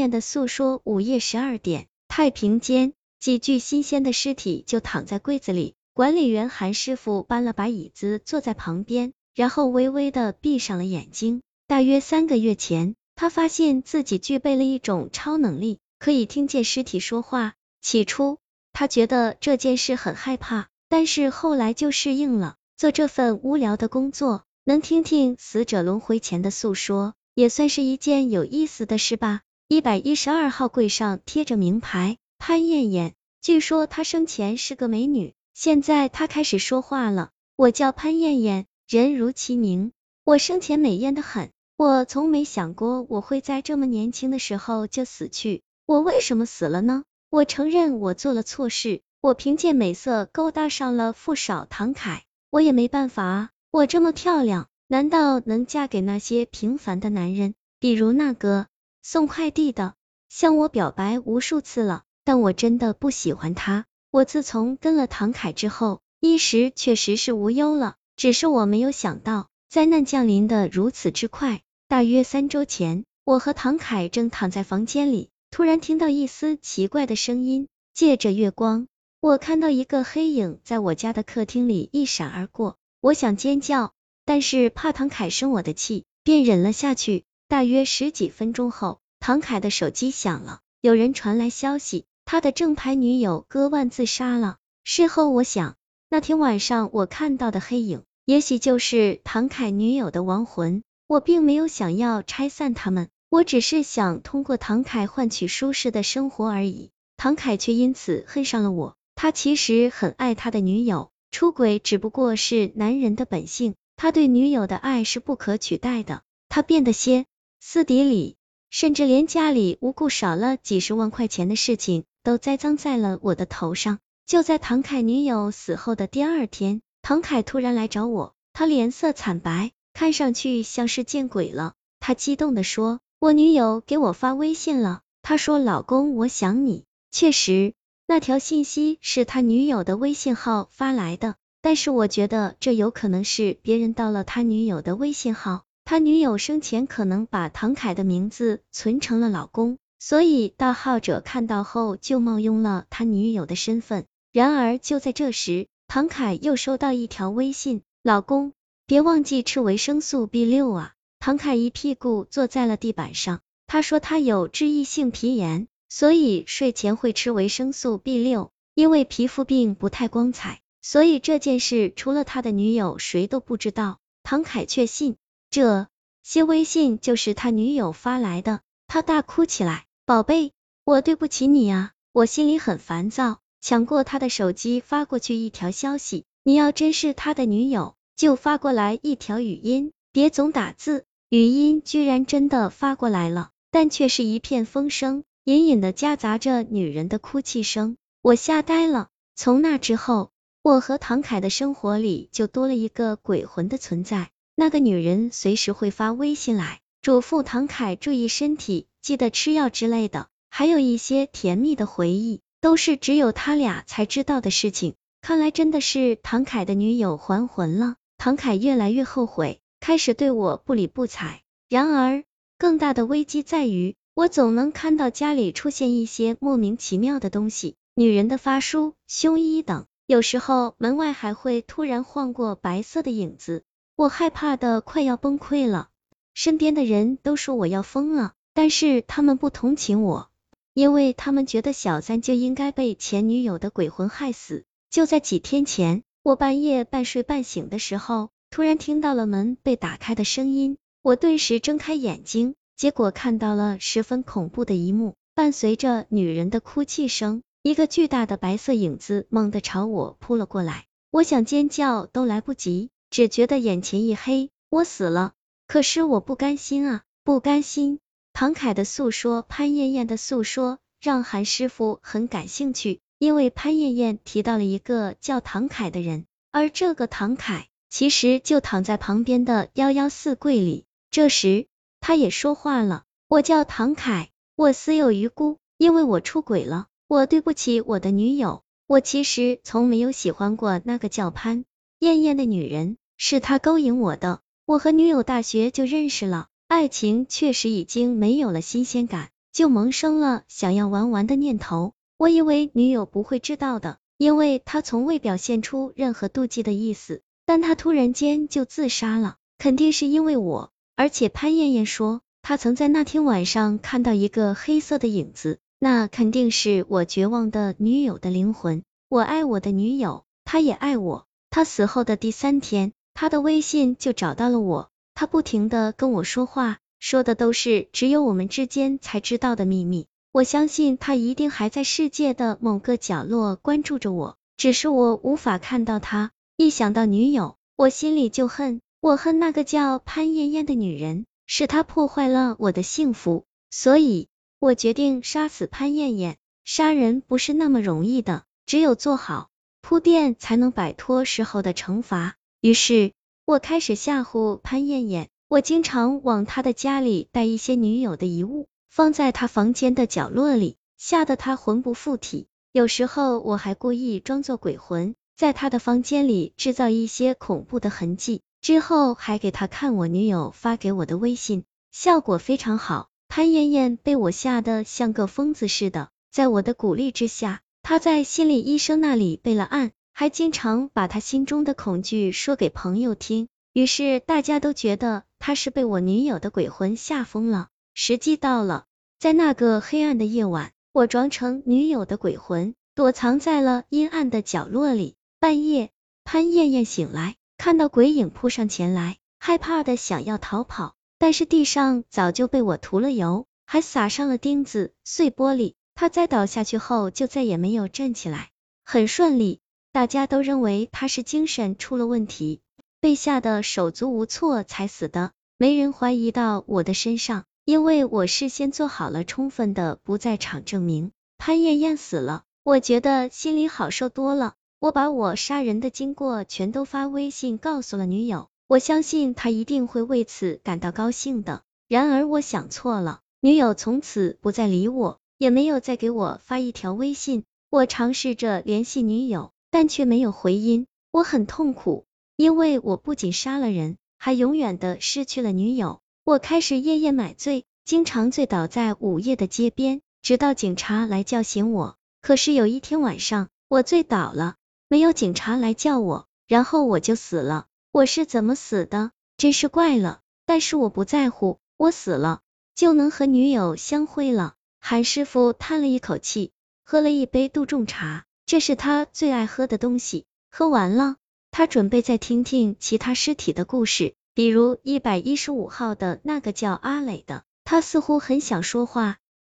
[0.00, 5.74] 艳的诉说，午夜十二点，太平间几具新鲜的尸体就躺在柜子里。
[5.92, 11.42] 管理员韩师傅搬了把椅子坐在旁边，然后微微的闭上了眼睛。
[11.66, 17.52] 大约三个月前，他发现自己具备了一种超能力，可以听见尸体说话。
[17.82, 18.38] 起初，
[18.72, 22.56] 他觉得这件事很害怕，但是后来就适应了。
[22.78, 29.42] 做这份无聊的工作，能听听死者轮回前的诉说，也算是一件有意思的事吧。
[29.72, 33.14] 一百一十二号柜上贴着名牌，潘艳艳。
[33.40, 35.32] 据说她生前是个美女。
[35.54, 39.92] 现在她开始说话了，我叫潘艳艳，人如其名，
[40.24, 47.04] 我生前美艳的很，我从没想过我会在这么年轻的时候就死去，我为什么死了呢？
[47.30, 57.54] 我承认我做了错事，我凭借美色勾搭上了富少唐凯，我也没办法啊，我这么漂亮，难道能嫁给那些平凡的男人？
[57.78, 58.66] 比如那个
[59.02, 59.94] 送快递的，
[60.28, 63.86] 向我表白无数次了，但我真的不喜欢他。
[64.10, 71.62] 我自从跟了唐凯之后，一时确实是无忧了，只是我没有想到灾难降临的如此之快。
[71.88, 78.86] 大约三周前，我和唐凯正躺在房间里，突然听到一丝奇怪的声音，借着月光，
[79.20, 82.76] 我看到一个黑影在我家的客厅里一闪而过。
[83.00, 83.92] 我想尖叫，
[84.24, 87.24] 但是怕唐凯生我的气，便忍了下去。
[87.50, 92.04] 大约十几分钟后，唐凯的手机响了，有人传来消息。
[92.24, 94.58] 他的正牌女友割腕自杀了。
[94.84, 95.74] 事后我想，
[96.08, 100.84] 那天晚上我看到的黑影，也许就是唐凯女友的亡魂。
[101.08, 106.90] 我并没有想要拆散他们，我只是想通过唐凯换取舒适的生活而已。
[107.16, 108.94] 唐凯却因此恨上了我。
[109.16, 113.74] 他其实很爱他的女友，出轨只不过是男人的本性。
[113.96, 116.22] 他对女友的爱是不可取代的。
[116.48, 117.26] 他变得些
[117.60, 118.36] 斯底里，
[118.70, 122.04] 甚至连家里无故少了几十万块钱的事情。
[122.22, 123.98] 都栽赃在了我的头上。
[124.26, 131.72] 就在唐凯女友死后的第二天，唐凯突然来找我，他脸色惨白，看上去像是见鬼了。
[131.98, 137.72] 他激动的说：“我女友给我发微信了，他说老公我想你。”确实，
[138.06, 145.64] 那条信息是他女友的微信号发来的，但是我觉得这有可能是别人盗了他女友的微信号。
[145.84, 149.78] 他女友生前可能把唐凯的名字存成了老公。
[150.02, 154.06] 所以盗号者看到后就冒用了他女友的身份。
[154.32, 158.52] 然而就在这时，唐凯又收到一条微信：“老公，
[158.86, 163.40] 别忘记吃维生素 B 六啊！”唐凯一屁股坐在了地板上。
[163.66, 168.50] 他说他有脂溢性皮炎，所以睡前会吃维生素 B 六。
[168.74, 173.98] 因为皮肤病不太光彩，所以这件事除了他的女友谁都不知道。
[174.22, 175.16] 唐凯却信，
[175.50, 175.88] 这
[176.22, 178.60] 些微信就是他女友发来的。
[178.86, 179.84] 他大哭起来。
[180.06, 180.52] 宝贝，
[180.84, 181.92] 我对不起你啊！
[182.12, 191.04] 我心里很烦躁，抢过他的手机发过去一条消息：你要真是他的女友，就发过来一条语音，别总打字。
[191.28, 197.96] 语音居然真的发过来了，但却是一片风声，隐隐的夹杂着女人的哭泣声。
[198.20, 199.08] 我吓呆了。
[199.36, 200.32] 从那之后，
[200.62, 204.30] 我和唐凯的生活里就多了一个鬼魂的存在。
[204.60, 208.88] 那个女人随时会发微信来，嘱咐唐凯注意身体。
[209.00, 214.96] 记得吃药之类的，还有一些甜蜜的回忆，都是只有他俩才知道的事情。
[215.22, 217.96] 看来真的是唐凯的女友还魂了。
[218.18, 221.40] 唐凯越来越后悔，开始对我不理不睬。
[221.70, 222.24] 然而，
[222.58, 229.86] 更大的危机在于，我总能看到家里出现一些莫名其妙的东西，女人的发梳、胸衣等。
[230.06, 233.62] 有时候门外还会突然晃过白色的影子，
[234.00, 235.90] 我害怕的快要崩溃了。
[236.32, 238.32] 身边的人都说我要疯了。
[238.54, 240.30] 但是他们不同情我，
[240.72, 244.64] 因为他们觉得小三就应该被前女友的鬼魂害死。
[244.88, 265.32] 就在几天前，我半夜半睡半醒的时候，突然听到了门被打开的声音，我顿时睁开眼睛，结果看到了十分恐怖的一幕，伴随着女人的哭泣声，一个巨大的白色影子猛地朝我扑了过来，我想尖叫都来不及，只觉得眼前一黑，我死了。
[265.66, 267.98] 可是我不甘心啊，不甘心。
[268.32, 280.86] 唐凯的诉说，潘艳艳的诉说，让韩师傅很感兴趣，因为潘艳艳提到了一个叫唐凯的人，而这个唐凯其实就躺在旁边的幺幺四柜里。
[281.10, 281.66] 这时
[282.00, 288.62] 他也说话了：“我叫唐凯，我死有余辜，因为我出轨了，我对不起我的女友。
[288.86, 291.64] 我其实从没有喜欢过那个叫潘
[291.98, 294.40] 艳艳的女人，是他勾引我的。
[294.64, 301.92] 我和女友大学就认识了。”爱情确实已经没有了新鲜感，就萌生了想要玩玩的念头。
[302.16, 307.20] 我以为女友不会知道的，因为她从未表现出任何妒忌的意思。
[307.44, 310.70] 但她突然间就自杀了，肯定是因为我。
[310.96, 318.82] 而且潘艳艳说，她曾在那天晚上看到一个黑色的影子，那肯定是我绝望的女友的灵魂。
[319.10, 321.26] 我爱我的女友，她也爱我。
[321.50, 330.06] 她死后的第三天，他的微信就找到了我，他不停的跟我说话，说的都是只有我们之间才知道的秘密。
[330.32, 336.30] 我相信他一定还在世界的某个角落关注着我，只是我无法看到他。
[336.56, 338.80] 一想到女友，我心里就恨。
[339.02, 344.28] 我恨那个叫潘艳艳的女人，是她破坏了我的幸福，所以
[344.58, 346.38] 我决定杀死潘艳艳。
[346.64, 349.50] 杀人不是那么容易的，只有做好
[349.82, 352.36] 铺垫，才能摆脱事后的惩罚。
[352.60, 353.12] 于是，
[353.46, 355.30] 我开始吓唬潘艳艳。
[355.48, 362.48] 我经常往她的家里带一些女友的遗物，放在她房间的角落里，吓得她魂不附体。
[362.72, 368.42] 有时候，我还故意装作鬼魂，在她的房间里制造一些恐怖的痕迹。
[368.60, 373.08] 之后还给他看我女友发给我的微信，效果非常好。
[373.26, 383.48] 潘艳艳被我吓得像个疯子似的，在我的鼓励之下，她在心理医生那里备了案，还经常把他心中的恐惧说给朋友听。
[383.72, 387.68] 于是大家都觉得他是被我女友的鬼魂吓疯了。
[387.94, 388.84] 时机到了，
[389.18, 395.16] 在那个黑暗的夜晚，我装成女友的鬼魂，躲藏在了阴暗的角落里。
[395.38, 395.88] 半夜，
[396.22, 397.36] 潘艳艳醒来。
[397.56, 405.76] 看到鬼影扑上前来，害怕的想要逃跑，但是地上早就被我涂了油，还撒上了钉子、碎玻璃。
[405.94, 408.50] 他再倒下去后就再也没有站起来，
[408.84, 409.59] 很顺利。
[409.92, 412.60] 大家都认为他是精神出了问题，
[413.00, 421.10] 被吓得手足无措才死的，没人怀疑到我的身上，因为我事先做好了充分的不在场证明。
[421.38, 424.54] 潘艳艳死了，我觉得心里好受多了。
[424.78, 431.62] 我把我杀人的经过全都发微信告诉了女友，我相信她一定会为此感到高兴的。
[431.88, 437.42] 然而我想错了，女友从此不再理我，也没有再给我发一条微信。
[437.70, 440.86] 我尝试着联系女友，但却没有回音。
[441.10, 442.04] 我很痛苦，
[442.36, 446.00] 因为我不仅杀了人，还永远的失去了女友。
[446.24, 451.96] 我开始夜夜买醉，经常醉倒在午夜的街边，直到警察来叫醒我。
[452.20, 454.56] 可是有一天晚上，我醉倒了。
[454.88, 457.66] 没有警察来叫我，然后我就死了。
[457.92, 459.12] 我是怎么死的？
[459.36, 460.20] 真是怪了。
[460.46, 462.40] 但是我不在乎，我死了
[462.74, 464.54] 就能和女友相会了。
[464.80, 466.50] 韩师傅叹了一口气，
[466.84, 470.26] 喝了一杯杜仲茶，这是他最爱喝的东西。
[470.50, 471.18] 喝完了，
[471.52, 477.44] 他准备再听听其他尸体的故事，比如一百一十五号的那个叫阿磊的。
[477.62, 479.18] 他似乎很想说话，